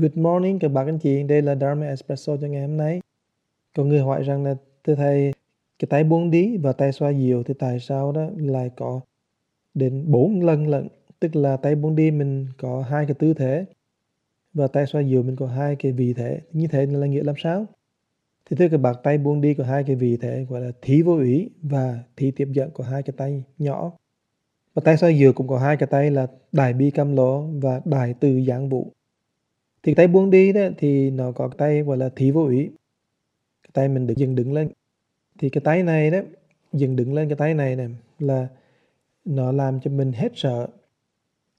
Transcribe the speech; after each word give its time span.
Good 0.00 0.16
morning 0.16 0.58
các 0.58 0.68
bạn 0.68 0.86
anh 0.86 0.98
chị, 0.98 1.22
đây 1.22 1.42
là 1.42 1.54
Dharma 1.54 1.86
Espresso 1.86 2.36
cho 2.36 2.46
ngày 2.46 2.62
hôm 2.62 2.76
nay. 2.76 3.00
Có 3.76 3.84
người 3.84 4.00
hỏi 4.00 4.22
rằng 4.22 4.44
là 4.44 4.54
thưa 4.84 4.94
thầy, 4.94 5.32
cái 5.78 5.86
tay 5.90 6.04
buông 6.04 6.30
đi 6.30 6.56
và 6.56 6.72
tay 6.72 6.92
xoa 6.92 7.10
dịu 7.10 7.42
thì 7.42 7.54
tại 7.58 7.80
sao 7.80 8.12
đó 8.12 8.30
lại 8.36 8.70
có 8.76 9.00
đến 9.74 10.04
4 10.06 10.42
lần 10.42 10.68
lận, 10.68 10.88
tức 11.20 11.36
là 11.36 11.56
tay 11.56 11.74
buông 11.74 11.96
đi 11.96 12.10
mình 12.10 12.46
có 12.58 12.82
hai 12.82 13.06
cái 13.06 13.14
tư 13.14 13.34
thế 13.34 13.64
và 14.54 14.66
tay 14.66 14.86
xoa 14.86 15.00
dịu 15.00 15.22
mình 15.22 15.36
có 15.36 15.46
hai 15.46 15.76
cái 15.76 15.92
vị 15.92 16.14
thế. 16.14 16.40
Như 16.52 16.66
thế 16.66 16.86
là 16.86 17.06
nghĩa 17.06 17.22
làm 17.22 17.34
sao? 17.38 17.66
Thì 18.50 18.56
thưa 18.56 18.68
các 18.68 18.80
bạn, 18.80 18.94
tay 19.02 19.18
buông 19.18 19.40
đi 19.40 19.54
có 19.54 19.64
hai 19.64 19.84
cái 19.84 19.96
vị 19.96 20.16
thế 20.16 20.46
gọi 20.48 20.60
là 20.60 20.72
thí 20.82 21.02
vô 21.02 21.18
ý 21.18 21.48
và 21.62 21.98
thí 22.16 22.30
tiếp 22.30 22.48
dẫn 22.52 22.70
có 22.74 22.84
hai 22.84 23.02
cái 23.02 23.14
tay 23.16 23.44
nhỏ. 23.58 23.92
Và 24.74 24.82
tay 24.84 24.96
xoa 24.96 25.10
dịu 25.10 25.32
cũng 25.32 25.48
có 25.48 25.58
hai 25.58 25.76
cái 25.76 25.86
tay 25.86 26.10
là 26.10 26.26
đại 26.52 26.72
bi 26.72 26.90
cam 26.90 27.16
lỗ 27.16 27.42
và 27.42 27.80
đại 27.84 28.14
từ 28.20 28.40
giảng 28.46 28.68
vụ 28.68 28.92
thì 29.82 29.94
tay 29.94 30.06
buông 30.06 30.30
đi 30.30 30.52
đó, 30.52 30.60
thì 30.78 31.10
nó 31.10 31.32
có 31.32 31.48
cái 31.48 31.56
tay, 31.58 31.82
gọi 31.82 31.96
là 31.96 32.08
thí 32.16 32.30
vô 32.30 32.46
ý. 32.46 32.68
Cái 33.62 33.70
tay 33.72 33.88
mình 33.88 34.06
được 34.06 34.14
dừng 34.16 34.34
đứng 34.34 34.52
lên. 34.52 34.68
Thì 35.38 35.50
cái 35.50 35.60
tay 35.64 35.82
này 35.82 36.10
đó 36.10 36.18
dừng 36.72 36.96
đứng 36.96 37.14
lên 37.14 37.28
cái 37.28 37.36
tay 37.36 37.54
này 37.54 37.76
này 37.76 37.88
là 38.18 38.48
nó 39.24 39.52
làm 39.52 39.80
cho 39.80 39.90
mình 39.90 40.12
hết 40.12 40.32
sợ. 40.34 40.66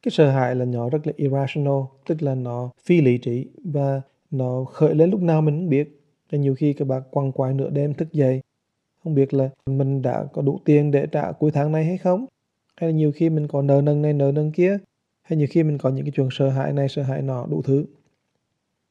Cái 0.01 0.11
sợ 0.11 0.29
hãi 0.29 0.55
là 0.55 0.65
nhỏ 0.65 0.89
rất 0.89 1.07
là 1.07 1.13
irrational, 1.15 1.81
tức 2.07 2.21
là 2.21 2.35
nó 2.35 2.69
phi 2.85 3.01
lý 3.01 3.17
trí 3.17 3.45
và 3.63 4.01
nó 4.31 4.63
khởi 4.63 4.95
lên 4.95 5.09
lúc 5.09 5.21
nào 5.21 5.41
mình 5.41 5.55
không 5.55 5.69
biết. 5.69 6.01
Cho 6.31 6.37
nhiều 6.37 6.55
khi 6.55 6.73
các 6.73 6.87
bạn 6.87 7.01
quăng 7.11 7.31
quại 7.31 7.53
nửa 7.53 7.69
đêm 7.69 7.93
thức 7.93 8.13
dậy, 8.13 8.41
không 9.03 9.15
biết 9.15 9.33
là 9.33 9.49
mình 9.65 10.01
đã 10.01 10.25
có 10.33 10.41
đủ 10.41 10.59
tiền 10.65 10.91
để 10.91 11.05
trả 11.05 11.31
cuối 11.31 11.51
tháng 11.51 11.71
này 11.71 11.85
hay 11.85 11.97
không? 11.97 12.25
Hay 12.75 12.89
là 12.89 12.95
nhiều 12.95 13.11
khi 13.15 13.29
mình 13.29 13.47
có 13.47 13.61
nợ 13.61 13.81
nần 13.81 14.01
này, 14.01 14.13
nợ 14.13 14.31
nần 14.31 14.51
kia? 14.51 14.77
Hay 15.21 15.37
nhiều 15.37 15.47
khi 15.49 15.63
mình 15.63 15.77
có 15.77 15.89
những 15.89 16.05
cái 16.05 16.11
chuyện 16.15 16.27
sợ 16.31 16.49
hãi 16.49 16.73
này, 16.73 16.89
sợ 16.89 17.01
hãi 17.01 17.21
nọ 17.21 17.45
đủ 17.49 17.61
thứ? 17.61 17.85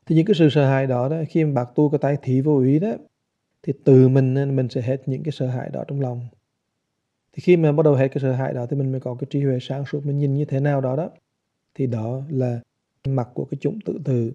Thì 0.09 0.15
những 0.15 0.27
cái 0.27 0.35
sự 0.35 0.51
sợ 0.51 0.67
hãi 0.67 0.87
đó, 0.87 1.09
đó 1.09 1.17
khi 1.29 1.45
mà 1.45 1.53
bác 1.53 1.75
tu 1.75 1.91
cái 1.91 1.99
tay 1.99 2.17
thị 2.23 2.41
vô 2.41 2.61
ý 2.61 2.79
đó 2.79 2.93
thì 3.63 3.73
từ 3.85 4.09
mình 4.09 4.57
mình 4.57 4.69
sẽ 4.69 4.81
hết 4.81 5.03
những 5.07 5.23
cái 5.23 5.33
sợ 5.33 5.47
hãi 5.47 5.71
đó 5.73 5.85
trong 5.89 6.01
lòng. 6.01 6.29
Thì 7.33 7.41
khi 7.41 7.57
mà 7.57 7.73
bắt 7.73 7.83
đầu 7.85 7.95
hết 7.95 8.09
cái 8.09 8.23
sợ 8.23 8.33
hãi 8.33 8.53
đó 8.53 8.67
thì 8.71 8.77
mình 8.77 8.93
mới 8.93 9.01
có 9.01 9.15
cái 9.15 9.29
trí 9.31 9.43
huệ 9.43 9.59
sáng 9.61 9.85
suốt 9.85 10.07
mình 10.07 10.19
nhìn 10.19 10.35
như 10.35 10.45
thế 10.45 10.61
nào 10.61 10.81
đó 10.81 10.97
đó 10.97 11.11
thì 11.75 11.87
đó 11.87 12.23
là 12.29 12.61
mặt 13.09 13.29
của 13.35 13.45
cái 13.45 13.59
chủng 13.61 13.79
tự 13.85 13.99
từ 14.05 14.33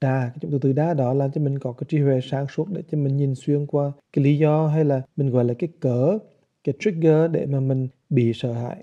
đa 0.00 0.30
cái 0.34 0.38
chủng 0.40 0.50
tự 0.50 0.58
từ 0.58 0.72
đa 0.72 0.94
đó 0.94 1.14
là 1.14 1.28
cho 1.34 1.40
mình 1.40 1.58
có 1.58 1.72
cái 1.72 1.86
trí 1.88 1.98
huệ 1.98 2.20
sáng 2.22 2.46
suốt 2.48 2.68
để 2.72 2.82
cho 2.90 2.98
mình 2.98 3.16
nhìn 3.16 3.34
xuyên 3.34 3.66
qua 3.66 3.92
cái 4.12 4.24
lý 4.24 4.38
do 4.38 4.66
hay 4.66 4.84
là 4.84 5.02
mình 5.16 5.30
gọi 5.30 5.44
là 5.44 5.54
cái 5.54 5.68
cỡ 5.80 6.18
cái 6.64 6.74
trigger 6.80 7.30
để 7.30 7.46
mà 7.46 7.60
mình 7.60 7.88
bị 8.10 8.32
sợ 8.34 8.52
hãi. 8.52 8.76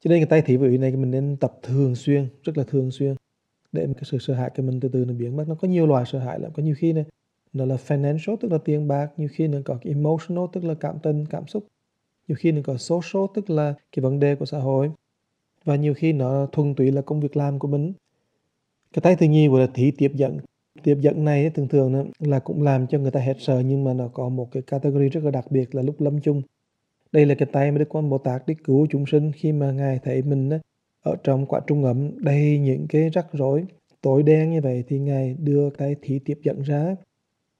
Cho 0.00 0.08
nên 0.08 0.18
cái 0.18 0.26
tay 0.26 0.42
thị 0.42 0.56
vô 0.56 0.66
này 0.66 0.96
mình 0.96 1.10
nên 1.10 1.36
tập 1.36 1.58
thường 1.62 1.94
xuyên 1.94 2.28
rất 2.42 2.58
là 2.58 2.64
thường 2.64 2.90
xuyên 2.90 3.14
để 3.72 3.86
cái 3.94 4.04
sự 4.04 4.18
sợ 4.18 4.34
hãi 4.34 4.50
của 4.56 4.62
mình 4.62 4.80
từ 4.80 4.88
từ 4.88 5.04
nó 5.04 5.14
biến 5.14 5.36
mất. 5.36 5.48
Nó 5.48 5.54
có 5.54 5.68
nhiều 5.68 5.86
loại 5.86 6.04
sợ 6.06 6.18
hãi 6.18 6.40
lắm. 6.40 6.52
Có 6.54 6.62
nhiều 6.62 6.74
khi 6.78 6.92
này 6.92 7.04
nó 7.52 7.64
là 7.64 7.76
financial, 7.86 8.36
tức 8.36 8.52
là 8.52 8.58
tiền 8.58 8.88
bạc. 8.88 9.10
Nhiều 9.16 9.28
khi 9.32 9.48
nó 9.48 9.58
có 9.64 9.78
cái 9.82 9.92
emotional, 9.92 10.44
tức 10.52 10.64
là 10.64 10.74
cảm 10.74 10.98
tình, 11.02 11.26
cảm 11.26 11.46
xúc. 11.46 11.66
Nhiều 12.28 12.36
khi 12.40 12.52
nó 12.52 12.60
có 12.64 12.76
social, 12.76 13.22
tức 13.34 13.50
là 13.50 13.74
cái 13.92 14.02
vấn 14.02 14.20
đề 14.20 14.34
của 14.34 14.46
xã 14.46 14.58
hội. 14.58 14.90
Và 15.64 15.76
nhiều 15.76 15.94
khi 15.94 16.12
nó 16.12 16.46
thuần 16.52 16.74
túy 16.74 16.90
là 16.90 17.02
công 17.02 17.20
việc 17.20 17.36
làm 17.36 17.58
của 17.58 17.68
mình. 17.68 17.92
Cái 18.92 19.00
tay 19.02 19.16
thứ 19.16 19.26
nhì 19.26 19.48
gọi 19.48 19.60
là 19.60 19.66
thí 19.74 19.90
tiếp 19.90 20.12
dẫn. 20.14 20.38
Tiếp 20.82 20.98
dẫn 21.00 21.24
này 21.24 21.50
thường 21.50 21.68
thường 21.68 22.10
là 22.18 22.38
cũng 22.38 22.62
làm 22.62 22.86
cho 22.86 22.98
người 22.98 23.10
ta 23.10 23.20
hết 23.20 23.36
sợ, 23.38 23.60
nhưng 23.60 23.84
mà 23.84 23.94
nó 23.94 24.08
có 24.08 24.28
một 24.28 24.52
cái 24.52 24.62
category 24.62 25.08
rất 25.08 25.24
là 25.24 25.30
đặc 25.30 25.50
biệt 25.50 25.74
là 25.74 25.82
lúc 25.82 26.00
lâm 26.00 26.20
chung. 26.20 26.42
Đây 27.12 27.26
là 27.26 27.34
cái 27.34 27.48
tay 27.52 27.72
mà 27.72 27.78
Đức 27.78 27.88
Quan 27.88 28.10
Bồ 28.10 28.18
Tát 28.18 28.46
đi 28.46 28.54
cứu 28.64 28.86
chúng 28.90 29.06
sinh 29.06 29.32
khi 29.32 29.52
mà 29.52 29.72
Ngài 29.72 29.98
thấy 29.98 30.22
mình 30.22 30.50
ở 31.02 31.16
trong 31.24 31.46
quả 31.46 31.60
trung 31.66 31.84
ấm, 31.84 32.10
đầy 32.24 32.58
những 32.58 32.86
cái 32.88 33.10
rắc 33.10 33.26
rối, 33.32 33.64
tối 34.00 34.22
đen 34.22 34.50
như 34.50 34.60
vậy 34.60 34.84
thì 34.88 34.98
ngài 34.98 35.34
đưa 35.34 35.70
tay 35.70 35.96
thí 36.02 36.18
tiếp 36.18 36.38
dẫn 36.42 36.62
ra, 36.62 36.96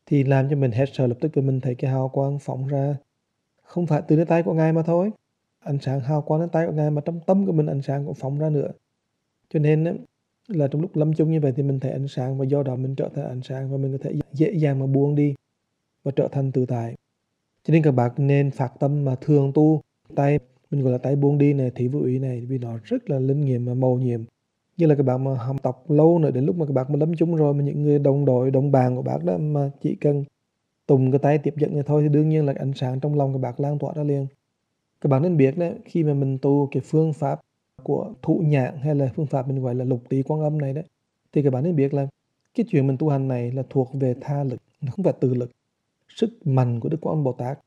thì 0.06 0.24
làm 0.24 0.50
cho 0.50 0.56
mình 0.56 0.70
hết 0.70 0.86
sợ, 0.92 1.06
lập 1.06 1.16
tức 1.20 1.30
vì 1.34 1.42
mình 1.42 1.60
thấy 1.60 1.74
cái 1.74 1.90
hào 1.90 2.08
quang 2.08 2.38
phóng 2.38 2.66
ra. 2.66 2.96
Không 3.62 3.86
phải 3.86 4.02
từ 4.08 4.16
cái 4.16 4.24
tay 4.24 4.42
của 4.42 4.54
ngài 4.54 4.72
mà 4.72 4.82
thôi, 4.82 5.10
ánh 5.58 5.78
sáng 5.80 6.00
hào 6.00 6.22
quang 6.22 6.40
đến 6.40 6.48
tay 6.48 6.66
của 6.66 6.72
ngài 6.72 6.90
mà 6.90 7.02
trong 7.04 7.20
tâm 7.26 7.46
của 7.46 7.52
mình 7.52 7.66
ánh 7.66 7.82
sáng 7.82 8.06
cũng 8.06 8.14
phóng 8.14 8.38
ra 8.38 8.50
nữa. 8.50 8.70
Cho 9.50 9.58
nên 9.58 10.04
là 10.48 10.68
trong 10.68 10.82
lúc 10.82 10.96
lâm 10.96 11.12
chung 11.12 11.30
như 11.30 11.40
vậy 11.40 11.52
thì 11.56 11.62
mình 11.62 11.80
thấy 11.80 11.92
ánh 11.92 12.08
sáng 12.08 12.38
và 12.38 12.44
do 12.44 12.62
đó 12.62 12.76
mình 12.76 12.94
trở 12.94 13.08
thành 13.14 13.24
ánh 13.24 13.40
sáng 13.42 13.70
và 13.72 13.76
mình 13.76 13.92
có 13.92 13.98
thể 14.02 14.14
dễ 14.32 14.52
dàng 14.52 14.78
mà 14.78 14.86
buông 14.86 15.14
đi 15.14 15.34
và 16.02 16.12
trở 16.16 16.28
thành 16.32 16.52
tự 16.52 16.66
tại. 16.66 16.94
Cho 17.64 17.72
nên 17.72 17.82
các 17.82 17.90
bạn 17.90 18.10
nên 18.16 18.50
phát 18.50 18.72
tâm 18.78 19.04
mà 19.04 19.14
thường 19.20 19.52
tu, 19.54 19.80
tay 20.14 20.38
mình 20.70 20.82
gọi 20.82 20.92
là 20.92 20.98
tay 20.98 21.16
buông 21.16 21.38
đi 21.38 21.52
này 21.52 21.70
thị 21.74 21.88
vô 21.88 22.00
ý 22.00 22.18
này, 22.18 22.40
vì 22.40 22.58
nó 22.58 22.78
rất 22.84 23.10
là 23.10 23.18
linh 23.18 23.40
nghiệm 23.40 23.64
và 23.64 23.74
màu 23.74 23.98
nhiệm. 23.98 24.20
Như 24.76 24.86
là 24.86 24.94
các 24.94 25.02
bạn 25.02 25.24
mà 25.24 25.34
học 25.34 25.56
tập 25.62 25.78
lâu 25.88 26.18
nữa, 26.18 26.30
đến 26.30 26.44
lúc 26.44 26.56
mà 26.56 26.66
các 26.66 26.72
bạn 26.72 26.86
mà 26.88 26.96
lấm 26.96 27.16
chúng 27.16 27.36
rồi, 27.36 27.54
mà 27.54 27.62
những 27.64 27.82
người 27.82 27.98
đồng 27.98 28.24
đội, 28.24 28.50
đồng 28.50 28.72
bàn 28.72 28.96
của 28.96 29.02
bác 29.02 29.24
đó 29.24 29.38
mà 29.38 29.70
chỉ 29.82 29.94
cần 29.94 30.24
tùng 30.86 31.10
cái 31.10 31.18
tay 31.18 31.38
tiếp 31.38 31.54
dẫn 31.56 31.74
này 31.74 31.82
thôi, 31.86 32.02
thì 32.02 32.08
đương 32.08 32.28
nhiên 32.28 32.46
là 32.46 32.54
ánh 32.58 32.72
sáng 32.74 33.00
trong 33.00 33.14
lòng 33.14 33.32
các 33.32 33.38
bạn 33.38 33.54
lan 33.58 33.78
tỏa 33.78 33.92
ra 33.96 34.02
liền. 34.02 34.26
Các 35.00 35.08
bạn 35.08 35.22
nên 35.22 35.36
biết 35.36 35.58
đấy, 35.58 35.74
khi 35.84 36.04
mà 36.04 36.14
mình 36.14 36.38
tu 36.38 36.68
cái 36.70 36.82
phương 36.86 37.12
pháp 37.12 37.40
của 37.82 38.12
thụ 38.22 38.42
nhạc 38.46 38.72
hay 38.80 38.94
là 38.94 39.10
phương 39.16 39.26
pháp 39.26 39.48
mình 39.48 39.62
gọi 39.62 39.74
là 39.74 39.84
lục 39.84 40.00
tỷ 40.08 40.22
quan 40.22 40.40
âm 40.40 40.58
này 40.58 40.72
đấy, 40.72 40.84
thì 41.32 41.42
các 41.42 41.52
bạn 41.52 41.64
nên 41.64 41.76
biết 41.76 41.94
là 41.94 42.06
cái 42.54 42.66
chuyện 42.68 42.86
mình 42.86 42.96
tu 42.96 43.08
hành 43.08 43.28
này 43.28 43.52
là 43.52 43.62
thuộc 43.70 43.90
về 43.92 44.14
tha 44.20 44.44
lực, 44.44 44.60
nó 44.80 44.92
không 44.96 45.04
phải 45.04 45.14
từ 45.20 45.34
lực. 45.34 45.50
Sức 46.16 46.46
mạnh 46.46 46.80
của 46.80 46.88
đức 46.88 46.98
quan 47.00 47.16
âm 47.16 47.24
bồ 47.24 47.32
tát 47.32 47.58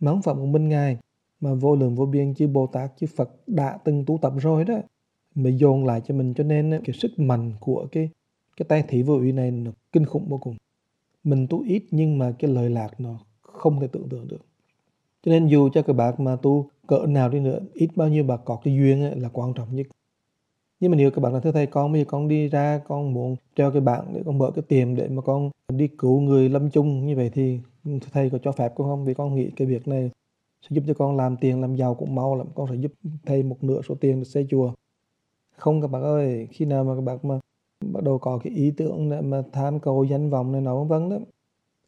mà 0.00 0.10
không 0.10 0.22
phải 0.22 0.34
một 0.34 0.46
mình 0.46 0.68
ngài 0.68 0.98
mà 1.40 1.54
vô 1.54 1.76
lượng 1.76 1.94
vô 1.94 2.06
biên 2.06 2.34
chư 2.34 2.46
Bồ 2.46 2.66
Tát 2.66 2.92
chư 2.96 3.06
Phật 3.16 3.30
đã 3.46 3.78
từng 3.84 4.04
tu 4.06 4.18
tập 4.22 4.32
rồi 4.36 4.64
đó. 4.64 4.74
Mới 5.34 5.56
dồn 5.56 5.84
lại 5.84 6.00
cho 6.08 6.14
mình 6.14 6.34
cho 6.34 6.44
nên 6.44 6.70
ờ, 6.70 6.80
cái 6.84 6.94
sức 6.94 7.18
mạnh 7.18 7.52
của 7.60 7.86
cái 7.92 8.08
cái 8.56 8.66
tay 8.68 8.84
thị 8.88 9.02
vô 9.02 9.14
ủy 9.14 9.32
này 9.32 9.50
nó 9.50 9.70
kinh 9.92 10.06
khủng 10.06 10.28
vô 10.28 10.38
cùng. 10.38 10.56
Mình 11.24 11.46
tu 11.50 11.62
ít 11.62 11.84
nhưng 11.90 12.18
mà 12.18 12.34
cái 12.38 12.50
lời 12.50 12.70
lạc 12.70 13.00
nó 13.00 13.18
không 13.42 13.80
thể 13.80 13.86
tưởng 13.86 14.08
tượng 14.08 14.28
được. 14.28 14.40
Cho 15.22 15.30
nên 15.30 15.46
dù 15.46 15.68
cho 15.68 15.82
các 15.82 15.92
bạn 15.92 16.14
mà 16.18 16.36
tu 16.36 16.68
cỡ 16.86 17.06
nào 17.06 17.28
đi 17.28 17.40
nữa 17.40 17.60
ít 17.72 17.88
bao 17.96 18.08
nhiêu 18.08 18.24
bà 18.24 18.36
có 18.36 18.58
cái 18.64 18.74
duyên 18.74 19.02
ấy, 19.02 19.16
là 19.16 19.28
quan 19.28 19.52
trọng 19.54 19.76
nhất. 19.76 19.86
Nhưng 20.80 20.90
mà 20.90 20.96
nếu 20.96 21.10
các 21.10 21.20
bạn 21.20 21.32
là 21.32 21.40
thưa 21.40 21.52
thầy 21.52 21.66
con 21.66 21.92
bây 21.92 22.00
giờ 22.00 22.04
con 22.08 22.28
đi 22.28 22.48
ra 22.48 22.80
con 22.88 23.14
muốn 23.14 23.36
cho 23.56 23.70
cái 23.70 23.80
bạn 23.80 24.04
để 24.14 24.22
con 24.26 24.38
mở 24.38 24.50
cái 24.54 24.62
tiệm 24.68 24.96
để 24.96 25.08
mà 25.08 25.22
con 25.22 25.50
đi 25.72 25.88
cứu 25.98 26.20
người 26.20 26.48
lâm 26.48 26.70
chung 26.70 27.06
như 27.06 27.16
vậy 27.16 27.30
thì 27.34 27.60
ừ, 27.84 27.90
thầy 28.12 28.30
có 28.30 28.38
cho 28.38 28.52
phép 28.52 28.72
con 28.76 28.88
không? 28.88 29.04
Vì 29.04 29.14
con 29.14 29.34
nghĩ 29.34 29.50
cái 29.56 29.66
việc 29.66 29.88
này 29.88 30.10
sẽ 30.64 30.68
giúp 30.70 30.84
cho 30.86 30.94
con 30.94 31.16
làm 31.16 31.36
tiền, 31.36 31.60
làm 31.60 31.76
giàu 31.76 31.94
cũng 31.94 32.14
mau 32.14 32.36
lắm. 32.36 32.46
Con 32.54 32.66
sẽ 32.70 32.74
giúp 32.74 32.92
thầy 33.26 33.42
một 33.42 33.64
nửa 33.64 33.80
số 33.88 33.94
tiền 33.94 34.18
để 34.18 34.24
xây 34.24 34.46
chùa. 34.50 34.72
Không 35.56 35.80
các 35.80 35.90
bạn 35.90 36.02
ơi, 36.02 36.48
khi 36.50 36.64
nào 36.64 36.84
mà 36.84 36.94
các 36.94 37.00
bạn 37.00 37.18
mà 37.22 37.38
bắt 37.92 38.04
đầu 38.04 38.18
có 38.18 38.38
cái 38.38 38.52
ý 38.52 38.70
tưởng 38.70 39.10
để 39.10 39.20
mà 39.20 39.42
tham 39.52 39.80
cầu 39.80 40.04
danh 40.04 40.30
vọng 40.30 40.52
này 40.52 40.60
nọ 40.60 40.84
vân 40.84 40.88
vân 40.88 41.10
đó, 41.10 41.24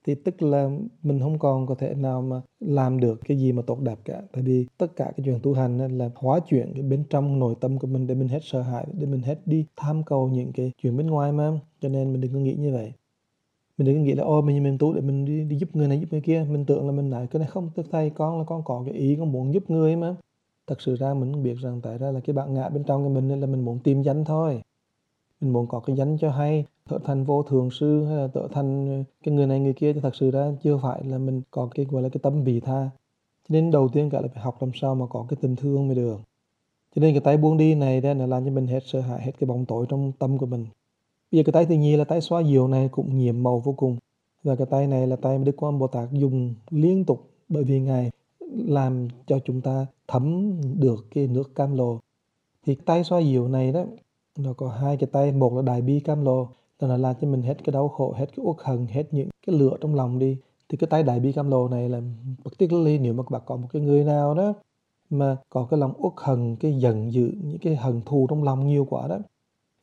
thì 0.07 0.15
tức 0.15 0.43
là 0.43 0.71
mình 1.03 1.21
không 1.21 1.39
còn 1.39 1.67
có 1.67 1.75
thể 1.75 1.95
nào 1.95 2.23
mà 2.23 2.41
làm 2.61 3.01
được 3.01 3.21
cái 3.25 3.37
gì 3.39 3.53
mà 3.53 3.63
tốt 3.63 3.81
đẹp 3.81 3.99
cả. 4.05 4.23
Tại 4.33 4.43
vì 4.43 4.67
tất 4.79 4.97
cả 4.97 5.05
cái 5.05 5.25
chuyện 5.25 5.41
tu 5.43 5.55
hành 5.55 5.99
là 5.99 6.11
hóa 6.15 6.41
chuyển 6.41 6.73
cái 6.75 6.83
bên 6.83 7.05
trong 7.11 7.39
nội 7.39 7.55
tâm 7.61 7.79
của 7.79 7.87
mình 7.87 8.07
để 8.07 8.15
mình 8.15 8.29
hết 8.29 8.41
sợ 8.43 8.63
hãi, 8.63 8.87
để 8.93 9.07
mình 9.07 9.23
hết 9.23 9.39
đi 9.47 9.67
tham 9.77 10.03
cầu 10.03 10.29
những 10.29 10.53
cái 10.53 10.73
chuyện 10.83 10.97
bên 10.97 11.07
ngoài 11.07 11.33
mà. 11.33 11.61
Cho 11.81 11.89
nên 11.89 12.13
mình 12.13 12.21
đừng 12.21 12.33
có 12.33 12.39
nghĩ 12.39 12.55
như 12.55 12.73
vậy 12.73 12.93
mình 13.79 13.87
đừng 13.87 14.05
nghĩ 14.05 14.15
là 14.15 14.25
ô 14.25 14.43
mình 14.43 14.63
mình 14.63 14.79
tu 14.79 14.93
để 14.93 15.01
mình 15.01 15.25
đi, 15.25 15.45
đi 15.45 15.57
giúp 15.57 15.77
người 15.77 15.89
này 15.89 16.01
giúp 16.01 16.07
người 16.11 16.21
kia. 16.21 16.47
Mình 16.51 16.65
tưởng 16.65 16.87
là 16.87 16.93
mình 16.93 17.11
lại 17.11 17.27
cái 17.31 17.41
này 17.41 17.49
không 17.49 17.71
tức 17.75 17.87
thầy 17.91 18.11
con 18.11 18.39
là 18.39 18.45
con 18.45 18.63
có 18.65 18.83
cái 18.87 18.95
ý 18.95 19.17
con 19.17 19.33
muốn 19.33 19.55
giúp 19.55 19.71
người 19.71 19.97
mà. 19.97 20.17
Thật 20.67 20.81
sự 20.81 20.97
ra 20.97 21.15
mình 21.15 21.43
biết 21.43 21.55
rằng 21.59 21.81
tại 21.81 21.99
ra 21.99 22.11
là 22.11 22.21
cái 22.21 22.35
bạn 22.35 22.55
ngã 22.55 22.69
bên 22.69 22.85
trong 22.85 23.05
của 23.05 23.11
mình 23.11 23.29
nên 23.29 23.41
là 23.41 23.47
mình 23.47 23.65
muốn 23.65 23.79
tìm 23.79 24.03
danh 24.03 24.25
thôi. 24.25 24.63
Mình 25.41 25.53
muốn 25.53 25.67
có 25.67 25.81
cái 25.81 25.97
danh 25.97 26.19
cho 26.19 26.31
hay 26.31 26.65
trở 26.91 26.99
thành 27.05 27.25
vô 27.25 27.43
thường 27.43 27.71
sư 27.71 28.05
hay 28.05 28.17
là 28.17 28.29
trở 28.35 28.49
thành 28.53 29.05
cái 29.25 29.35
người 29.35 29.47
này 29.47 29.61
người 29.61 29.73
kia 29.73 29.93
thì 29.93 30.01
thật 30.01 30.17
sự 30.17 30.31
ra 30.31 30.53
chưa 30.63 30.79
phải 30.83 31.05
là 31.05 31.19
mình 31.19 31.43
có 31.51 31.69
cái 31.75 31.87
gọi 31.91 32.03
là 32.03 32.09
cái 32.09 32.21
tâm 32.23 32.45
vị 32.45 32.61
tha. 32.61 32.91
Cho 33.49 33.53
nên 33.53 33.71
đầu 33.71 33.89
tiên 33.89 34.11
cả 34.11 34.21
là 34.21 34.29
phải 34.35 34.43
học 34.43 34.57
làm 34.61 34.71
sao 34.75 34.95
mà 34.95 35.07
có 35.07 35.27
cái 35.29 35.37
tình 35.41 35.57
thương 35.57 35.87
mới 35.87 35.97
được. 35.97 36.21
Cho 36.95 37.01
nên 37.01 37.15
cái 37.15 37.21
tay 37.21 37.37
buông 37.37 37.57
đi 37.57 37.75
này 37.75 38.01
đó 38.01 38.15
là 38.15 38.27
làm 38.27 38.45
cho 38.45 38.51
mình 38.51 38.67
hết 38.67 38.81
sợ 38.87 39.01
hãi 39.01 39.23
hết 39.23 39.33
cái 39.41 39.47
bóng 39.47 39.65
tối 39.65 39.87
trong 39.89 40.13
tâm 40.19 40.39
của 40.39 40.47
mình. 40.47 40.67
Bây 41.33 41.39
giờ 41.39 41.43
cái 41.45 41.53
tay 41.53 41.67
thứ 41.67 41.75
nhì 41.75 41.97
là 41.97 42.05
tay 42.05 42.21
xóa 42.21 42.43
diệu 42.43 42.69
này 42.69 42.89
cũng 42.89 43.19
nhiệm 43.19 43.43
màu 43.43 43.59
vô 43.59 43.73
cùng. 43.73 43.97
Và 44.43 44.57
cái 44.57 44.67
tay 44.71 44.87
này 44.87 45.07
là 45.07 45.17
tay 45.17 45.39
mà 45.39 45.45
Đức 45.45 45.53
Quan 45.57 45.79
Bồ 45.79 45.87
Tát 45.87 46.13
dùng 46.13 46.55
liên 46.71 47.05
tục 47.05 47.31
bởi 47.49 47.65
vì 47.65 47.81
Ngài 47.81 48.11
làm 48.55 49.09
cho 49.27 49.39
chúng 49.45 49.61
ta 49.61 49.87
thấm 50.09 50.53
được 50.81 51.07
cái 51.15 51.27
nước 51.27 51.55
cam 51.55 51.77
lồ. 51.77 52.01
Thì 52.67 52.75
tay 52.75 53.05
xoa 53.05 53.21
dịu 53.21 53.49
này 53.49 53.73
đó, 53.73 53.85
nó 54.39 54.53
có 54.53 54.69
hai 54.69 54.97
cái 54.97 55.09
tay, 55.13 55.33
một 55.33 55.55
là 55.55 55.63
đại 55.63 55.83
bi 55.83 56.01
cam 56.01 56.25
lồ, 56.25 56.49
là 56.81 56.89
nó 56.89 56.97
làm 56.97 57.17
cho 57.21 57.29
mình 57.29 57.43
hết 57.43 57.65
cái 57.65 57.73
đau 57.73 57.89
khổ, 57.89 58.15
hết 58.17 58.27
cái 58.37 58.47
uất 58.47 58.57
hận, 58.65 58.87
hết 58.87 59.05
những 59.11 59.29
cái 59.47 59.57
lửa 59.57 59.77
trong 59.81 59.95
lòng 59.95 60.19
đi. 60.19 60.37
Thì 60.69 60.77
cái 60.77 60.89
tay 60.91 61.03
đại 61.03 61.21
bi 61.21 61.33
cam 61.33 61.51
lồ 61.51 61.69
này 61.69 61.89
là 61.89 62.01
particularly 62.45 62.99
nếu 62.99 63.13
mà 63.15 63.23
các 63.23 63.31
bạn 63.31 63.43
có 63.47 63.57
một 63.57 63.69
cái 63.73 63.83
người 63.83 64.05
nào 64.05 64.35
đó 64.35 64.55
mà 65.11 65.37
có 65.51 65.67
cái 65.71 65.81
lòng 65.81 65.93
uất 65.99 66.13
hận, 66.17 66.57
cái 66.57 66.79
giận 66.79 67.13
dữ, 67.13 67.31
những 67.43 67.59
cái 67.59 67.77
hận 67.77 68.01
thù 68.07 68.27
trong 68.31 68.45
lòng 68.45 68.67
nhiều 68.67 68.87
quá 68.91 69.09
đó 69.09 69.19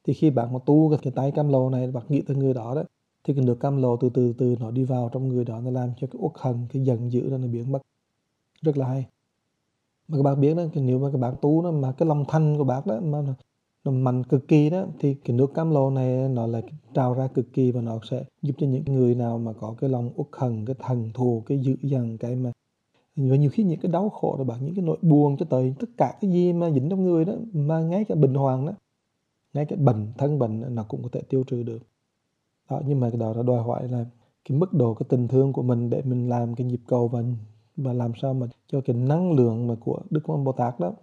thì 0.03 0.13
khi 0.13 0.29
bạn 0.29 0.53
mà 0.53 0.59
tu 0.65 0.97
cái 1.03 1.11
tay 1.11 1.31
cam 1.31 1.49
lồ 1.49 1.69
này, 1.69 1.91
bạn 1.91 2.03
nghĩ 2.09 2.21
tới 2.21 2.37
người 2.37 2.53
đó 2.53 2.75
đó, 2.75 2.83
thì 3.23 3.33
cái 3.33 3.45
nước 3.45 3.59
cam 3.59 3.81
lồ 3.81 3.97
từ 3.97 4.09
từ 4.09 4.33
từ 4.37 4.55
nó 4.59 4.71
đi 4.71 4.83
vào 4.83 5.09
trong 5.13 5.27
người 5.27 5.45
đó, 5.45 5.61
nó 5.61 5.71
làm 5.71 5.89
cho 6.01 6.07
cái 6.07 6.19
uất 6.19 6.31
hận, 6.35 6.55
cái 6.73 6.83
giận 6.83 7.11
dữ 7.11 7.29
đó 7.29 7.37
nó 7.37 7.47
biến 7.47 7.71
mất. 7.71 7.79
Rất 8.61 8.77
là 8.77 8.87
hay. 8.87 9.05
Mà 10.07 10.17
các 10.17 10.23
bạn 10.23 10.41
biết 10.41 10.57
đó 10.57 10.63
nếu 10.75 10.99
mà 10.99 11.11
các 11.11 11.17
bạn 11.17 11.35
tu 11.41 11.61
đó, 11.61 11.71
mà 11.71 11.91
cái 11.91 12.07
lòng 12.07 12.25
thanh 12.27 12.57
của 12.57 12.63
bạn 12.63 12.83
đó, 12.85 12.99
mà 13.03 13.23
nó 13.83 13.91
mạnh 13.91 14.23
cực 14.23 14.47
kỳ 14.47 14.69
đó, 14.69 14.85
thì 14.99 15.13
cái 15.13 15.37
nước 15.37 15.53
cam 15.53 15.71
lồ 15.71 15.89
này 15.89 16.29
nó 16.29 16.47
lại 16.47 16.63
trào 16.93 17.13
ra 17.13 17.27
cực 17.27 17.53
kỳ 17.53 17.71
và 17.71 17.81
nó 17.81 17.99
sẽ 18.09 18.23
giúp 18.41 18.53
cho 18.57 18.67
những 18.67 18.83
người 18.85 19.15
nào 19.15 19.37
mà 19.37 19.53
có 19.53 19.75
cái 19.79 19.89
lòng 19.89 20.09
uất 20.15 20.27
hận, 20.31 20.65
cái 20.65 20.75
thần 20.79 21.11
thù, 21.13 21.43
cái 21.45 21.59
dữ 21.59 21.75
dằn, 21.83 22.17
cái 22.17 22.35
mà 22.35 22.51
và 23.15 23.35
nhiều 23.35 23.49
khi 23.53 23.63
những 23.63 23.79
cái 23.79 23.91
đau 23.91 24.09
khổ 24.09 24.35
rồi 24.37 24.45
bạn, 24.45 24.65
những 24.65 24.75
cái 24.75 24.85
nỗi 24.85 24.97
buồn 25.01 25.37
cho 25.37 25.45
tới 25.49 25.73
tất 25.79 25.89
cả 25.97 26.17
cái 26.21 26.31
gì 26.31 26.53
mà 26.53 26.71
dính 26.71 26.89
trong 26.89 27.03
người 27.03 27.25
đó, 27.25 27.33
mà 27.53 27.79
ngay 27.79 28.05
cả 28.05 28.15
bình 28.15 28.33
hoàng 28.33 28.65
đó 28.65 28.73
ngay 29.53 29.65
cái 29.65 29.79
bệnh, 29.79 30.07
thân 30.17 30.39
bệnh 30.39 30.75
nó 30.75 30.83
cũng 30.83 31.03
có 31.03 31.09
thể 31.11 31.21
tiêu 31.29 31.43
trừ 31.47 31.63
được. 31.63 31.79
Đó, 32.69 32.81
nhưng 32.87 32.99
mà 32.99 33.09
cái 33.09 33.19
đó 33.19 33.33
là 33.33 33.43
đòi 33.43 33.63
hỏi 33.63 33.87
là 33.87 34.05
cái 34.49 34.57
mức 34.57 34.73
độ, 34.73 34.93
cái 34.93 35.05
tình 35.09 35.27
thương 35.27 35.53
của 35.53 35.61
mình 35.61 35.89
để 35.89 36.01
mình 36.01 36.29
làm 36.29 36.55
cái 36.55 36.67
nhịp 36.67 36.81
cầu 36.87 37.07
và 37.07 37.23
và 37.77 37.93
làm 37.93 38.11
sao 38.21 38.33
mà 38.33 38.47
cho 38.67 38.81
cái 38.81 38.95
năng 38.95 39.31
lượng 39.31 39.67
mà 39.67 39.75
của 39.79 39.99
Đức 40.09 40.21
Quan 40.23 40.43
Bồ 40.43 40.51
Tát 40.51 40.79
đó, 40.79 40.93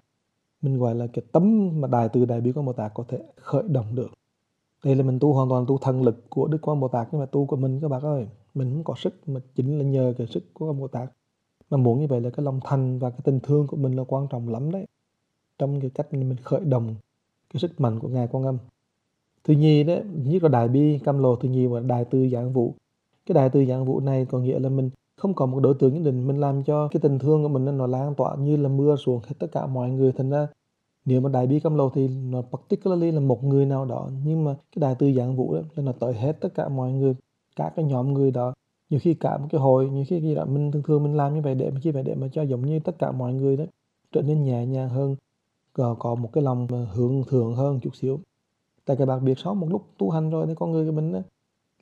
mình 0.62 0.78
gọi 0.78 0.94
là 0.94 1.06
cái 1.06 1.24
tấm 1.32 1.70
mà 1.80 1.88
đại 1.88 2.08
từ 2.08 2.24
đại 2.24 2.40
bi 2.40 2.52
Quan 2.52 2.66
Bồ 2.66 2.72
Tát 2.72 2.94
có 2.94 3.04
thể 3.08 3.18
khởi 3.36 3.62
động 3.68 3.94
được. 3.94 4.10
Đây 4.84 4.94
là 4.94 5.02
mình 5.02 5.18
tu 5.18 5.32
hoàn 5.32 5.48
toàn 5.48 5.64
tu 5.68 5.78
thần 5.78 6.02
lực 6.02 6.30
của 6.30 6.46
Đức 6.46 6.58
Quan 6.62 6.80
Bồ 6.80 6.88
Tát, 6.88 7.08
nhưng 7.12 7.20
mà 7.20 7.26
tu 7.26 7.46
của 7.46 7.56
mình 7.56 7.80
các 7.80 7.88
bạn 7.88 8.02
ơi, 8.02 8.26
mình 8.54 8.72
không 8.72 8.84
có 8.84 8.94
sức, 8.96 9.28
mà 9.28 9.40
chính 9.54 9.78
là 9.78 9.84
nhờ 9.84 10.14
cái 10.18 10.26
sức 10.26 10.54
của 10.54 10.68
Quan 10.68 10.80
Bồ 10.80 10.88
Tát. 10.88 11.12
Mà 11.70 11.76
muốn 11.76 12.00
như 12.00 12.06
vậy 12.06 12.20
là 12.20 12.30
cái 12.30 12.44
lòng 12.44 12.60
thành 12.64 12.98
và 12.98 13.10
cái 13.10 13.20
tình 13.24 13.40
thương 13.40 13.66
của 13.66 13.76
mình 13.76 13.96
là 13.96 14.04
quan 14.04 14.26
trọng 14.30 14.48
lắm 14.48 14.70
đấy. 14.70 14.86
Trong 15.58 15.80
cái 15.80 15.90
cách 15.90 16.12
mình 16.12 16.36
khởi 16.42 16.60
động 16.64 16.94
cái 17.54 17.60
sức 17.60 17.80
mạnh 17.80 17.98
của 17.98 18.08
ngài 18.08 18.28
quan 18.30 18.44
âm. 18.44 18.58
Thứ 19.44 19.54
nhì 19.54 19.84
đấy 19.84 20.02
nhất 20.24 20.42
là 20.42 20.48
đại 20.48 20.68
bi, 20.68 20.98
cam 21.04 21.18
lồ 21.18 21.36
thứ 21.36 21.48
nhì 21.48 21.66
và 21.66 21.80
đại 21.80 22.04
tư 22.04 22.28
giảng 22.28 22.52
vụ 22.52 22.74
cái 23.26 23.34
đại 23.34 23.50
tư 23.50 23.64
giảng 23.64 23.84
vụ 23.84 24.00
này 24.00 24.26
có 24.30 24.38
nghĩa 24.38 24.58
là 24.58 24.68
mình 24.68 24.90
không 25.16 25.34
có 25.34 25.46
một 25.46 25.60
đối 25.60 25.74
tượng 25.74 25.94
nhất 25.94 26.02
định, 26.04 26.26
mình 26.26 26.40
làm 26.40 26.62
cho 26.62 26.88
cái 26.88 27.00
tình 27.00 27.18
thương 27.18 27.42
của 27.42 27.48
mình 27.48 27.78
nó 27.78 27.86
lan 27.86 28.14
tỏa 28.14 28.36
như 28.36 28.56
là 28.56 28.68
mưa 28.68 28.96
xuống 28.96 29.20
hết 29.26 29.34
tất 29.38 29.46
cả 29.52 29.66
mọi 29.66 29.90
người. 29.90 30.12
Thành 30.12 30.30
ra, 30.30 30.46
nếu 31.04 31.20
mà 31.20 31.28
đại 31.28 31.46
bi, 31.46 31.60
cam 31.60 31.74
lồ 31.74 31.90
thì 31.90 32.08
nó 32.08 32.42
particularly 32.42 33.10
là 33.10 33.20
một 33.20 33.44
người 33.44 33.66
nào 33.66 33.84
đó, 33.84 34.10
nhưng 34.24 34.44
mà 34.44 34.54
cái 34.54 34.80
đại 34.80 34.94
tư 34.94 35.12
giảng 35.12 35.36
vụ 35.36 35.54
đó 35.54 35.60
là 35.74 35.82
nó 35.82 35.92
tới 35.92 36.14
hết 36.14 36.40
tất 36.40 36.54
cả 36.54 36.68
mọi 36.68 36.92
người, 36.92 37.14
cả 37.56 37.72
cái 37.76 37.84
nhóm 37.84 38.12
người 38.12 38.30
đó. 38.30 38.54
Nhiều 38.90 39.00
khi 39.02 39.14
cả 39.14 39.38
một 39.38 39.46
cái 39.50 39.60
hội, 39.60 39.90
nhiều 39.90 40.04
khi 40.08 40.20
gì 40.20 40.34
đó, 40.34 40.44
mình 40.44 40.72
thường 40.72 40.82
thường 40.82 41.02
mình 41.02 41.16
làm 41.16 41.34
như 41.34 41.40
vậy 41.40 41.54
để 41.54 41.70
mà 41.70 41.80
chi 41.82 41.90
vậy 41.90 42.02
để 42.02 42.14
mà 42.14 42.28
cho 42.32 42.42
giống 42.42 42.66
như 42.66 42.80
tất 42.80 42.98
cả 42.98 43.12
mọi 43.12 43.34
người 43.34 43.56
đó 43.56 43.64
trở 44.12 44.22
nên 44.22 44.44
nhẹ 44.44 44.66
nhàng 44.66 44.88
hơn 44.88 45.16
có, 45.72 46.14
một 46.14 46.30
cái 46.32 46.44
lòng 46.44 46.66
ờ, 46.70 46.84
hướng 46.84 47.24
thượng 47.24 47.54
hơn 47.54 47.80
chút 47.80 47.96
xíu. 47.96 48.20
Tại 48.84 48.96
các 48.96 49.06
bạn 49.06 49.24
biết 49.24 49.38
sau 49.38 49.54
một 49.54 49.66
lúc 49.70 49.86
tu 49.98 50.10
hành 50.10 50.30
rồi 50.30 50.46
thì 50.46 50.54
con 50.54 50.72
người 50.72 50.86
của 50.86 50.92
mình 50.92 51.12
đó, 51.12 51.20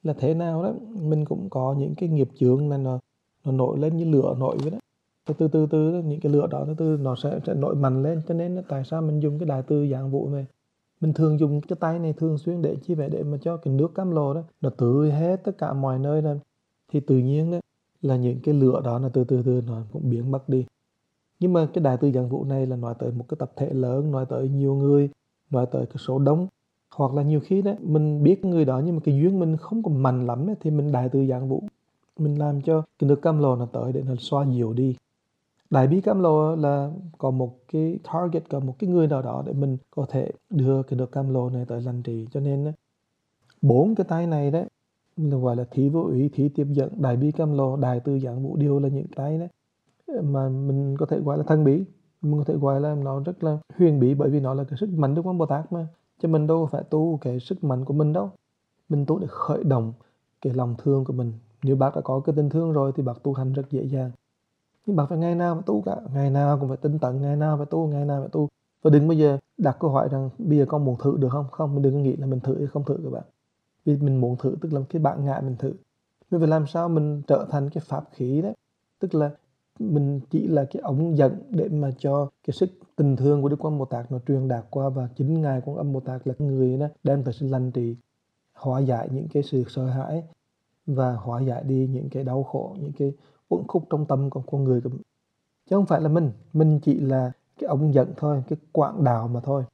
là 0.02 0.12
thế 0.18 0.34
nào 0.34 0.62
đó 0.62 0.72
mình 1.02 1.24
cũng 1.24 1.50
có 1.50 1.74
những 1.78 1.94
cái 1.94 2.08
nghiệp 2.08 2.28
chướng 2.34 2.68
này 2.68 2.78
nó 2.78 2.98
nó 3.44 3.52
nổi 3.52 3.78
lên 3.78 3.96
như 3.96 4.04
lửa 4.04 4.36
nổi 4.38 4.56
vậy 4.62 4.70
đó. 4.70 4.78
Từ 5.26 5.34
từ 5.38 5.48
từ 5.48 5.66
từ 5.66 6.02
những 6.02 6.20
cái 6.20 6.32
lửa 6.32 6.46
đó 6.46 6.64
từ 6.66 6.74
từ 6.78 6.98
nó 7.00 7.16
sẽ 7.16 7.40
sẽ 7.46 7.54
nổi 7.54 7.74
mạnh 7.74 8.02
lên 8.02 8.22
cho 8.28 8.34
nên 8.34 8.62
tại 8.68 8.84
sao 8.84 9.02
mình 9.02 9.20
dùng 9.20 9.38
cái 9.38 9.48
đại 9.48 9.62
từ 9.62 9.88
dạng 9.92 10.10
vụ 10.10 10.28
này 10.28 10.46
mình 11.00 11.12
thường 11.12 11.38
dùng 11.38 11.60
cái 11.60 11.76
tay 11.80 11.98
này 11.98 12.12
thường 12.12 12.38
xuyên 12.38 12.62
để 12.62 12.76
chi 12.76 12.94
vậy? 12.94 13.08
Để 13.10 13.22
mà 13.22 13.38
cho 13.42 13.56
cái 13.56 13.74
nước 13.74 13.94
cam 13.94 14.10
lồ 14.10 14.34
đó 14.34 14.42
nó 14.60 14.70
tưới 14.70 15.10
hết 15.12 15.40
tất 15.44 15.58
cả 15.58 15.72
mọi 15.72 15.98
nơi 15.98 16.22
lên 16.22 16.38
thì 16.92 17.00
tự 17.00 17.18
nhiên 17.18 17.50
đó 17.50 17.58
là 18.02 18.16
những 18.16 18.40
cái 18.42 18.54
lửa 18.54 18.80
đó 18.84 18.98
là 18.98 19.08
từ 19.08 19.24
từ 19.24 19.42
từ 19.42 19.62
nó 19.66 19.82
cũng 19.92 20.10
biến 20.10 20.30
mất 20.30 20.48
đi 20.48 20.64
nhưng 21.40 21.52
mà 21.52 21.68
cái 21.74 21.84
đại 21.84 21.96
từ 22.00 22.12
giảng 22.12 22.28
vụ 22.28 22.44
này 22.44 22.66
là 22.66 22.76
nói 22.76 22.94
tới 22.98 23.12
một 23.12 23.24
cái 23.28 23.36
tập 23.40 23.52
thể 23.56 23.70
lớn 23.70 24.10
nói 24.10 24.26
tới 24.28 24.48
nhiều 24.48 24.74
người 24.74 25.10
nói 25.50 25.66
tới 25.66 25.86
cái 25.86 25.96
số 25.98 26.18
đông. 26.18 26.46
Hoặc 26.94 27.14
là 27.14 27.22
nhiều 27.22 27.40
khi 27.40 27.62
đó 27.62 27.72
mình 27.80 28.22
biết 28.22 28.44
người 28.44 28.64
đó 28.64 28.82
nhưng 28.84 28.94
mà 28.94 29.00
cái 29.04 29.14
duyên 29.14 29.40
mình 29.40 29.56
không 29.56 29.82
còn 29.82 30.02
mạnh 30.02 30.26
lắm 30.26 30.46
ấy, 30.50 30.56
thì 30.60 30.70
mình 30.70 30.92
đại 30.92 31.08
từ 31.08 31.26
giảng 31.26 31.48
vụ. 31.48 31.62
Mình 32.18 32.38
làm 32.38 32.60
cho 32.62 32.82
cái 32.98 33.08
nước 33.08 33.22
cam 33.22 33.38
lồ 33.38 33.56
nó 33.56 33.66
tới 33.66 33.92
để 33.92 34.02
nó 34.02 34.14
xoa 34.18 34.46
dịu 34.46 34.72
đi. 34.72 34.96
Đại 35.70 35.86
bi 35.86 36.00
cam 36.00 36.20
lồ 36.20 36.56
là 36.56 36.90
có 37.18 37.30
một 37.30 37.58
cái 37.72 37.98
target 38.12 38.50
có 38.50 38.60
một 38.60 38.74
cái 38.78 38.90
người 38.90 39.06
nào 39.06 39.22
đó 39.22 39.42
để 39.46 39.52
mình 39.52 39.76
có 39.90 40.06
thể 40.08 40.30
đưa 40.50 40.82
cái 40.82 40.98
nước 40.98 41.12
cam 41.12 41.34
lồ 41.34 41.50
này 41.50 41.64
tới 41.68 41.82
lành 41.82 42.02
trị 42.02 42.26
cho 42.32 42.40
nên 42.40 42.72
bốn 43.62 43.94
cái 43.94 44.04
tay 44.08 44.26
này 44.26 44.50
đấy 44.50 44.64
là 45.16 45.36
gọi 45.36 45.56
là 45.56 45.64
thí 45.70 45.88
vô 45.88 46.02
ủy 46.02 46.30
thí 46.32 46.48
tiếp 46.48 46.66
dẫn. 46.70 46.92
Đại 46.96 47.16
bi 47.16 47.32
cam 47.32 47.56
lồ 47.56 47.76
đại 47.76 48.00
tư 48.00 48.18
giảng 48.18 48.42
vụ 48.42 48.56
điều 48.56 48.78
là 48.78 48.88
những 48.88 49.06
cái 49.16 49.38
đấy 49.38 49.48
mà 50.22 50.48
mình 50.48 50.96
có 50.96 51.06
thể 51.06 51.20
gọi 51.20 51.38
là 51.38 51.44
thân 51.44 51.64
bí. 51.64 51.84
Mình 52.22 52.38
có 52.38 52.44
thể 52.44 52.54
gọi 52.54 52.80
là 52.80 52.94
nó 52.94 53.20
rất 53.20 53.44
là 53.44 53.58
huyền 53.76 54.00
bí 54.00 54.14
bởi 54.14 54.30
vì 54.30 54.40
nó 54.40 54.54
là 54.54 54.64
cái 54.64 54.76
sức 54.80 54.90
mạnh 54.90 55.14
đức 55.14 55.22
quán 55.22 55.38
bồ 55.38 55.46
tát 55.46 55.72
mà. 55.72 55.86
Cho 56.22 56.28
mình 56.28 56.46
đâu 56.46 56.66
phải 56.66 56.82
tu 56.82 57.18
cái 57.20 57.40
sức 57.40 57.64
mạnh 57.64 57.84
của 57.84 57.94
mình 57.94 58.12
đâu. 58.12 58.30
Mình 58.88 59.06
tu 59.06 59.18
để 59.18 59.26
khởi 59.30 59.64
động 59.64 59.92
cái 60.42 60.54
lòng 60.54 60.74
thương 60.78 61.04
của 61.04 61.12
mình. 61.12 61.32
Nếu 61.62 61.76
bác 61.76 61.94
đã 61.94 62.00
có 62.00 62.20
cái 62.20 62.34
tình 62.36 62.50
thương 62.50 62.72
rồi 62.72 62.92
thì 62.96 63.02
bác 63.02 63.22
tu 63.22 63.32
hành 63.32 63.52
rất 63.52 63.70
dễ 63.70 63.84
dàng. 63.84 64.10
Nhưng 64.86 64.96
bác 64.96 65.04
phải 65.08 65.18
ngày 65.18 65.34
nào 65.34 65.54
mà 65.54 65.60
tu 65.66 65.82
cả. 65.82 65.96
Ngày 66.14 66.30
nào 66.30 66.58
cũng 66.58 66.68
phải 66.68 66.76
tinh 66.76 66.98
tấn, 66.98 67.22
ngày 67.22 67.36
nào 67.36 67.56
phải 67.56 67.66
tu, 67.66 67.86
ngày 67.86 68.04
nào 68.04 68.20
phải 68.20 68.28
tu. 68.28 68.48
Và 68.82 68.90
đừng 68.90 69.08
bao 69.08 69.14
giờ 69.14 69.38
đặt 69.58 69.76
câu 69.80 69.90
hỏi 69.90 70.08
rằng 70.08 70.30
bây 70.38 70.58
giờ 70.58 70.64
con 70.68 70.84
muốn 70.84 70.96
thử 70.98 71.16
được 71.16 71.28
không? 71.28 71.46
Không, 71.50 71.74
mình 71.74 71.82
đừng 71.82 71.94
có 71.94 72.00
nghĩ 72.00 72.16
là 72.16 72.26
mình 72.26 72.40
thử 72.40 72.58
hay 72.58 72.66
không 72.66 72.84
thử 72.84 72.98
các 73.04 73.10
bạn. 73.10 73.24
Vì 73.84 73.96
mình 73.96 74.20
muốn 74.20 74.36
thử 74.36 74.56
tức 74.60 74.72
là 74.72 74.80
cái 74.88 75.02
bạn 75.02 75.24
ngại 75.24 75.42
mình 75.42 75.56
thử. 75.58 75.72
Mình 76.30 76.40
phải 76.40 76.48
làm 76.48 76.66
sao 76.66 76.88
mình 76.88 77.22
trở 77.26 77.46
thành 77.50 77.70
cái 77.70 77.82
pháp 77.86 78.04
khí 78.12 78.42
đấy. 78.42 78.54
Tức 78.98 79.14
là 79.14 79.30
mình 79.78 80.20
chỉ 80.30 80.46
là 80.46 80.64
cái 80.64 80.82
ống 80.82 81.16
dẫn 81.16 81.42
để 81.50 81.68
mà 81.68 81.90
cho 81.98 82.30
cái 82.46 82.54
sức 82.54 82.70
tình 82.96 83.16
thương 83.16 83.42
của 83.42 83.48
Đức 83.48 83.64
Quan 83.64 83.78
Bồ 83.78 83.84
Tát 83.84 84.12
nó 84.12 84.18
truyền 84.28 84.48
đạt 84.48 84.64
qua 84.70 84.88
và 84.88 85.08
chính 85.16 85.40
ngài 85.40 85.60
Quan 85.64 85.76
Âm 85.76 85.92
Bồ 85.92 86.00
Tát 86.00 86.26
là 86.26 86.34
người 86.38 86.78
đó 86.78 86.86
đem 87.02 87.24
tới 87.24 87.34
sự 87.34 87.48
lành 87.48 87.70
trị, 87.70 87.96
hóa 88.54 88.80
giải 88.80 89.08
những 89.12 89.28
cái 89.28 89.42
sự 89.42 89.64
sợ 89.68 89.86
hãi 89.86 90.22
và 90.86 91.12
hóa 91.12 91.40
giải 91.40 91.64
đi 91.64 91.88
những 91.92 92.10
cái 92.10 92.24
đau 92.24 92.42
khổ, 92.42 92.76
những 92.80 92.92
cái 92.98 93.12
uẩn 93.48 93.62
khúc 93.68 93.84
trong 93.90 94.06
tâm 94.06 94.30
của 94.30 94.42
con 94.46 94.64
người 94.64 94.80
chứ 95.70 95.76
không 95.76 95.86
phải 95.86 96.00
là 96.00 96.08
mình 96.08 96.32
mình 96.52 96.80
chỉ 96.80 97.00
là 97.00 97.32
cái 97.58 97.68
ống 97.68 97.94
dẫn 97.94 98.12
thôi, 98.16 98.42
cái 98.48 98.58
quảng 98.72 99.04
đạo 99.04 99.28
mà 99.28 99.40
thôi. 99.40 99.64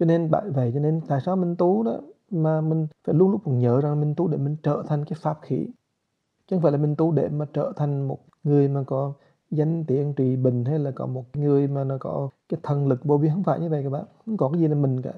Cho 0.00 0.06
nên 0.06 0.30
bởi 0.30 0.50
vậy, 0.50 0.70
cho 0.74 0.80
nên 0.80 1.00
tại 1.08 1.20
sao 1.26 1.36
mình 1.36 1.56
tu 1.56 1.82
đó 1.82 2.00
mà 2.30 2.60
mình 2.60 2.86
phải 3.04 3.14
luôn 3.14 3.30
lúc 3.30 3.48
nhớ 3.48 3.80
rằng 3.80 4.00
mình 4.00 4.14
tu 4.16 4.28
để 4.28 4.38
mình 4.38 4.56
trở 4.62 4.82
thành 4.88 5.04
cái 5.04 5.18
pháp 5.22 5.38
khí? 5.42 5.66
Chứ 6.46 6.56
không 6.56 6.62
phải 6.62 6.72
là 6.72 6.78
mình 6.78 6.96
tu 6.96 7.12
để 7.12 7.28
mà 7.28 7.46
trở 7.52 7.72
thành 7.76 8.08
một 8.08 8.18
người 8.44 8.68
mà 8.68 8.82
có 8.86 9.12
danh 9.50 9.84
tiện 9.84 10.14
trị 10.14 10.36
bình 10.36 10.64
hay 10.64 10.78
là 10.78 10.90
có 10.90 11.06
một 11.06 11.24
người 11.34 11.68
mà 11.68 11.84
nó 11.84 11.98
có 12.00 12.28
cái 12.48 12.60
thần 12.62 12.88
lực 12.88 13.04
vô 13.04 13.18
biên 13.18 13.30
không 13.30 13.44
phải 13.44 13.60
như 13.60 13.68
vậy 13.68 13.82
các 13.82 13.90
bạn? 13.90 14.04
Không 14.26 14.36
có 14.36 14.48
cái 14.48 14.60
gì 14.60 14.68
là 14.68 14.74
mình 14.74 15.02
cả. 15.02 15.12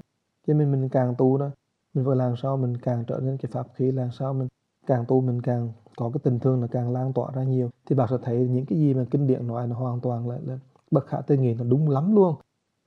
Cho 0.46 0.55
nên 0.55 0.73
mình 0.73 0.88
càng 0.88 1.14
tu 1.19 1.38
đó 1.38 1.50
mình 1.94 2.05
phải 2.06 2.17
làm 2.17 2.37
sao 2.37 2.56
mình 2.56 2.76
càng 2.76 3.05
trở 3.06 3.20
nên 3.23 3.37
cái 3.37 3.50
pháp 3.52 3.67
khí 3.75 3.93
làm 3.93 4.11
sao 4.11 4.34
mình 4.34 4.49
càng 4.87 5.05
tu 5.08 5.20
mình 5.20 5.43
càng 5.43 5.73
có 5.96 6.11
cái 6.14 6.20
tình 6.23 6.38
thương 6.38 6.61
là 6.61 6.67
càng 6.67 6.93
lan 6.93 7.12
tỏa 7.12 7.31
ra 7.34 7.43
nhiều. 7.43 7.70
Thì 7.87 7.96
bạn 7.96 8.08
sẽ 8.11 8.17
thấy 8.23 8.37
những 8.38 8.67
cái 8.67 8.78
gì 8.78 8.94
mà 8.94 9.05
kinh 9.11 9.26
điển 9.26 9.46
nói 9.46 9.67
nó 9.67 9.76
hoàn 9.76 10.00
toàn 10.00 10.29
là, 10.29 10.38
là 10.46 10.58
bất 10.90 11.06
khả 11.06 11.20
tư 11.20 11.37
nghị 11.37 11.55
nó 11.55 11.64
đúng 11.64 11.90
lắm 11.90 12.14
luôn. 12.14 12.34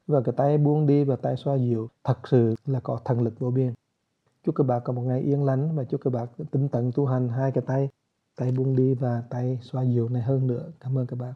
Và 0.08 0.22
cái 0.22 0.34
tay 0.38 0.58
buông 0.58 0.88
đi 0.88 1.04
và 1.04 1.16
tay 1.16 1.38
xoa 1.38 1.56
dịu 1.56 1.90
thật 2.04 2.28
sự 2.28 2.56
là 2.66 2.80
có 2.80 3.00
thần 3.06 3.22
lực 3.22 3.40
vô 3.40 3.52
biên. 3.52 3.74
Chúc 4.44 4.56
các 4.56 4.64
bạn 4.64 4.82
có 4.84 4.94
một 4.94 5.02
ngày 5.02 5.22
yên 5.22 5.44
lành 5.44 5.76
và 5.76 5.84
chúc 5.84 6.02
các 6.04 6.14
bạn 6.14 6.28
tinh 6.52 6.68
tận 6.68 6.92
tu 6.96 7.06
hành 7.06 7.30
hai 7.30 7.52
cái 7.52 7.64
tay 7.68 7.90
tay 8.40 8.52
buông 8.52 8.76
đi 8.76 8.94
và 8.94 9.24
tay 9.30 9.60
xoa 9.62 9.84
dịu 9.84 10.10
này 10.10 10.22
hơn 10.22 10.48
nữa. 10.48 10.72
Cảm 10.80 10.98
ơn 10.98 11.08
các 11.08 11.20
bạn. 11.20 11.34